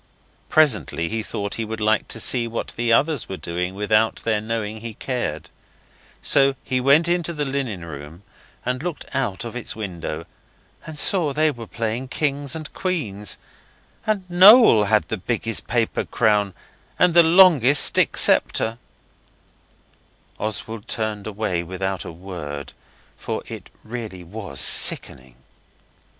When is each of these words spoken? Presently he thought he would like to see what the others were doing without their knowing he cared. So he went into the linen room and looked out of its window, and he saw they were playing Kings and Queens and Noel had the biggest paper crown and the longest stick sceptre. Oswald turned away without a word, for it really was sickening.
Presently 0.49 1.09
he 1.09 1.21
thought 1.21 1.53
he 1.61 1.63
would 1.63 1.79
like 1.79 2.07
to 2.07 2.19
see 2.19 2.47
what 2.47 2.69
the 2.69 2.91
others 2.91 3.29
were 3.29 3.37
doing 3.37 3.75
without 3.75 4.15
their 4.23 4.41
knowing 4.41 4.79
he 4.81 4.95
cared. 4.95 5.51
So 6.23 6.55
he 6.63 6.81
went 6.81 7.07
into 7.07 7.33
the 7.33 7.45
linen 7.45 7.85
room 7.85 8.23
and 8.65 8.81
looked 8.81 9.05
out 9.13 9.45
of 9.45 9.55
its 9.55 9.75
window, 9.75 10.25
and 10.87 10.95
he 10.95 10.99
saw 10.99 11.33
they 11.33 11.51
were 11.51 11.67
playing 11.67 12.07
Kings 12.07 12.55
and 12.55 12.73
Queens 12.73 13.37
and 14.07 14.27
Noel 14.27 14.85
had 14.85 15.03
the 15.07 15.17
biggest 15.17 15.67
paper 15.67 16.03
crown 16.03 16.55
and 16.97 17.13
the 17.13 17.21
longest 17.21 17.83
stick 17.85 18.17
sceptre. 18.17 18.79
Oswald 20.39 20.87
turned 20.87 21.27
away 21.27 21.61
without 21.61 22.03
a 22.05 22.11
word, 22.11 22.73
for 23.19 23.43
it 23.45 23.69
really 23.83 24.23
was 24.23 24.59
sickening. 24.59 25.35